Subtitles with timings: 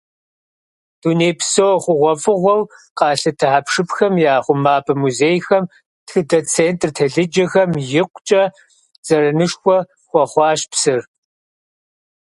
[1.01, 2.61] Дунейпсо хъугъуэфӀыгъуэу
[2.97, 5.63] къалъытэ хьэпшыпхэм я хъумапӀэ музейхэм,
[6.07, 7.69] тхыдэ центр телъыджэхэм
[8.01, 8.43] икъукӀэ
[9.05, 9.77] зэранышхуэ
[10.09, 11.01] хуэхъуащ псыр.